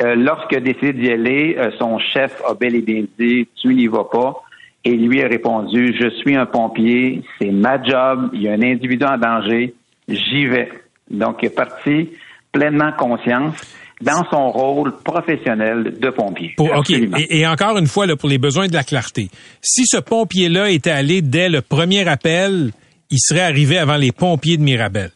[0.00, 3.74] Euh, Lorsqu'il a décidé d'y aller, euh, son chef a bel et bien dit Tu
[3.74, 4.42] n'y vas pas.
[4.84, 8.62] Et lui a répondu Je suis un pompier, c'est ma job, il y a un
[8.62, 9.74] individu en danger,
[10.08, 10.70] j'y vais.
[11.10, 12.10] Donc, il est parti
[12.50, 13.54] pleinement conscience
[14.00, 16.52] dans son rôle professionnel de pompier.
[16.56, 16.78] Pour, OK.
[16.78, 17.16] Absolument.
[17.18, 19.28] Et, et encore une fois, là, pour les besoins de la clarté,
[19.60, 22.72] si ce pompier-là était allé dès le premier appel,
[23.10, 25.10] il serait arrivé avant les pompiers de Mirabel.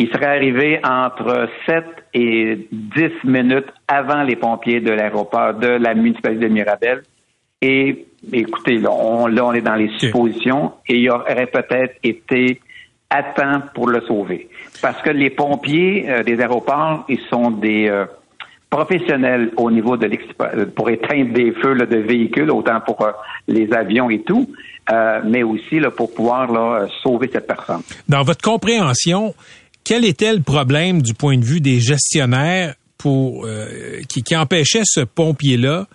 [0.00, 1.84] Il serait arrivé entre 7
[2.14, 7.02] et 10 minutes avant les pompiers de l'aéroport de la municipalité de Mirabel.
[7.60, 12.60] Et écoutez, là, on, là, on est dans les suppositions et il aurait peut-être été
[13.10, 14.48] à temps pour le sauver.
[14.80, 18.04] Parce que les pompiers euh, des aéroports, ils sont des euh,
[18.70, 23.10] professionnels au niveau de euh, pour éteindre des feux là, de véhicules, autant pour euh,
[23.48, 24.48] les avions et tout,
[25.26, 27.82] mais aussi là, pour pouvoir là, sauver cette personne.
[28.08, 29.34] Dans votre compréhension,
[29.88, 35.00] quel était le problème du point de vue des gestionnaires pour euh, qui, empêchait ce
[35.00, 35.86] pompier-là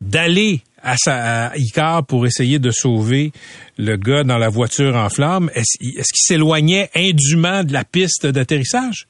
[0.00, 3.32] d'aller à, Icar pour essayer de sauver
[3.78, 5.50] le gars dans la voiture en flammes?
[5.56, 9.08] Est-ce qu'il s'éloignait indûment de la piste d'atterrissage?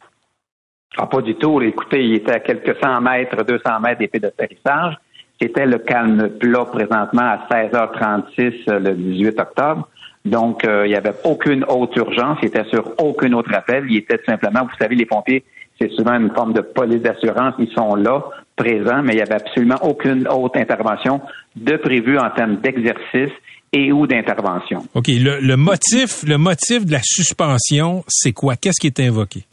[0.96, 1.60] Ah, pas du tout.
[1.60, 4.94] Écoutez, il était à quelques cent mètres, 200 mètres des pistes d'atterrissage.
[5.38, 9.88] C'était le calme plat présentement à 16h36 euh, le 18 octobre.
[10.24, 12.38] Donc, euh, il n'y avait aucune autre urgence.
[12.42, 13.86] Il était sur aucun autre appel.
[13.88, 15.42] Il était simplement, vous savez, les pompiers,
[15.80, 17.54] c'est souvent une forme de police d'assurance.
[17.58, 18.22] Ils sont là,
[18.54, 21.20] présents, mais il n'y avait absolument aucune autre intervention
[21.56, 23.32] de prévue en termes d'exercice
[23.72, 24.84] et ou d'intervention.
[24.94, 25.08] OK.
[25.08, 28.56] Le, le motif, le motif de la suspension, c'est quoi?
[28.56, 29.44] Qu'est-ce qui est invoqué?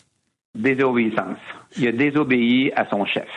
[0.54, 1.38] Désobéissance.
[1.78, 3.28] Il a désobéi à son chef.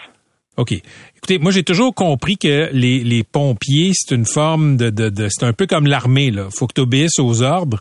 [0.59, 0.73] OK.
[1.17, 5.29] Écoutez, moi j'ai toujours compris que les, les pompiers, c'est une forme de, de, de
[5.31, 6.49] c'est un peu comme l'armée là.
[6.51, 7.79] Faut que tu obéisses aux ordres.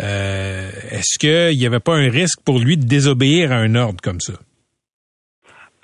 [0.00, 4.00] Euh, Est-ce qu'il n'y avait pas un risque pour lui de désobéir à un ordre
[4.02, 4.34] comme ça?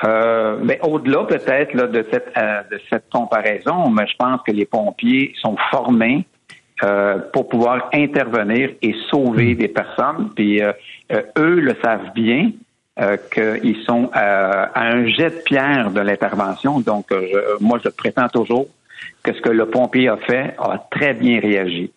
[0.05, 4.53] Euh, mais au-delà peut-être là, de cette euh, de cette comparaison, mais je pense que
[4.53, 6.27] les pompiers sont formés
[6.85, 10.31] euh, pour pouvoir intervenir et sauver des personnes.
[10.37, 10.73] Puis euh,
[11.13, 12.51] euh, eux le savent bien
[12.99, 16.81] euh, qu'ils sont euh, à un jet de pierre de l'intervention.
[16.81, 18.67] Donc euh, je- moi je prétends toujours
[19.23, 21.91] que ce que le pompier a fait a très bien réagi.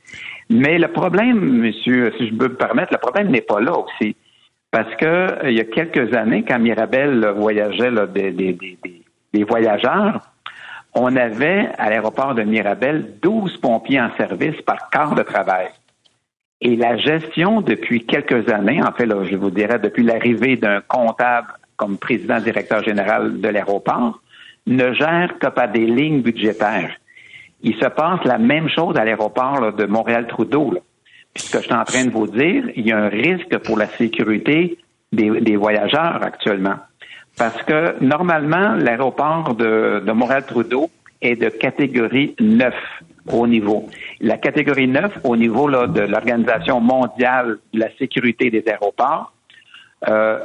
[0.50, 4.16] Mais le problème, monsieur, si je peux me permettre, le problème n'est pas là aussi.
[4.72, 8.78] Parce que il y a quelques années, quand Mirabel voyageait là, des- des- des-
[9.34, 10.22] des voyageurs,
[10.96, 15.68] on avait à l'aéroport de Mirabel 12 pompiers en service par quart de travail.
[16.62, 20.82] Et la gestion depuis quelques années, en fait, là, je vous dirais depuis l'arrivée d'un
[20.82, 24.22] comptable comme président-directeur général de l'aéroport,
[24.68, 26.92] ne gère que par des lignes budgétaires.
[27.62, 30.74] Il se passe la même chose à l'aéroport de Montréal-Trudeau.
[31.34, 33.58] Puis ce que je suis en train de vous dire, il y a un risque
[33.60, 34.78] pour la sécurité
[35.14, 36.76] des, des voyageurs actuellement.
[37.38, 40.90] Parce que normalement, l'aéroport de, de Montréal-Trudeau
[41.22, 42.74] est de catégorie 9
[43.34, 43.88] au niveau.
[44.20, 49.34] La catégorie 9 au niveau là, de l'Organisation mondiale de la sécurité des aéroports,
[50.08, 50.40] euh,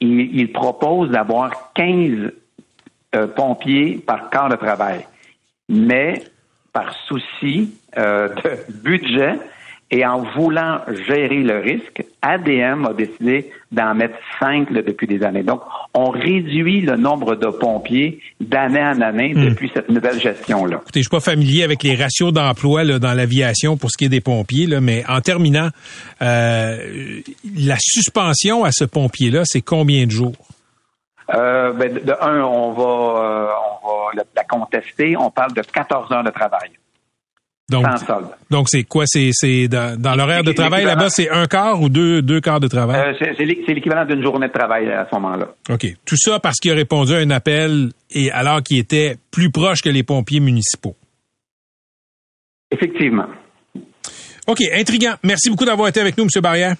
[0.00, 2.32] il, il, propose d'avoir 15
[3.14, 5.06] euh, pompiers par quart de travail.
[5.68, 6.22] Mais
[6.72, 9.38] par souci euh, de budget,
[9.92, 15.42] et en voulant gérer le risque, ADM a décidé d'en mettre cinq depuis des années.
[15.42, 15.60] Donc,
[15.92, 19.50] on réduit le nombre de pompiers d'année en année hmm.
[19.50, 20.78] depuis cette nouvelle gestion-là.
[20.82, 24.08] Écoutez, je suis pas familier avec les ratios d'emploi dans l'aviation pour ce qui est
[24.08, 25.68] des pompiers, là, mais en terminant,
[26.22, 27.20] euh,
[27.56, 30.36] la suspension à ce pompier-là, c'est combien de jours?
[31.34, 33.48] Euh, ben, de, un, on va, euh,
[33.82, 35.16] on va la contester.
[35.18, 36.70] On parle de 14 heures de travail.
[37.70, 37.86] Donc,
[38.50, 39.04] donc c'est quoi?
[39.06, 42.60] C'est, c'est dans, dans l'horaire de travail là-bas, c'est un quart ou deux, deux quarts
[42.60, 43.00] de travail?
[43.00, 43.44] Euh, c'est, c'est
[43.74, 45.48] l'équivalent d'une journée de travail à ce moment-là.
[45.70, 45.86] OK.
[46.04, 49.80] Tout ça parce qu'il a répondu à un appel et alors qu'il était plus proche
[49.80, 50.96] que les pompiers municipaux.
[52.70, 53.26] Effectivement.
[54.46, 55.14] OK, intriguant.
[55.22, 56.42] Merci beaucoup d'avoir été avec nous, M.
[56.42, 56.74] Barrière.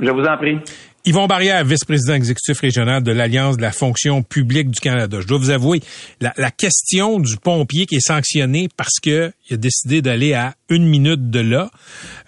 [0.00, 0.58] Je vous en prie.
[1.06, 5.18] Yvon Barrière, vice-président exécutif régional de l'Alliance de la fonction publique du Canada.
[5.22, 5.80] Je dois vous avouer,
[6.20, 10.86] la, question du pompier qui est sanctionné parce que il a décidé d'aller à une
[10.86, 11.70] minute de là,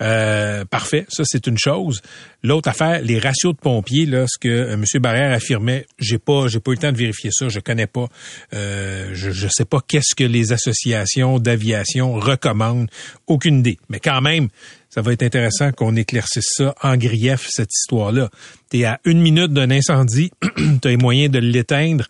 [0.00, 2.00] euh, parfait, ça c'est une chose.
[2.42, 4.84] L'autre affaire, les ratios de pompiers, là, ce que euh, M.
[5.00, 8.08] Barrière affirmait, j'ai pas, j'ai pas eu le temps de vérifier ça, je connais pas,
[8.54, 12.88] euh, je, je sais pas qu'est-ce que les associations d'aviation recommandent,
[13.26, 13.78] aucune idée.
[13.90, 14.48] Mais quand même,
[14.92, 18.28] ça va être intéressant qu'on éclaircisse ça en grief, cette histoire-là.
[18.70, 22.04] Tu es à une minute d'un incendie, tu as les moyens de l'éteindre,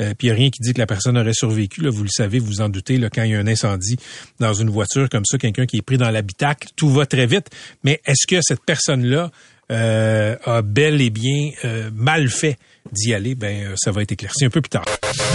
[0.00, 1.82] euh, puis il n'y a rien qui dit que la personne aurait survécu.
[1.82, 3.98] Là, vous le savez, vous vous en doutez, là, quand il y a un incendie
[4.40, 7.50] dans une voiture comme ça, quelqu'un qui est pris dans l'habitacle, tout va très vite.
[7.84, 9.30] Mais est-ce que cette personne-là
[9.70, 12.56] euh, a bel et bien euh, mal fait
[12.92, 13.34] d'y aller?
[13.34, 14.86] Ben, ça va être éclairci un peu plus tard.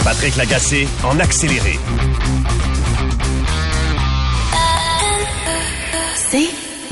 [0.04, 1.78] Patrick Lagacé en accéléré.
[6.16, 6.67] C'est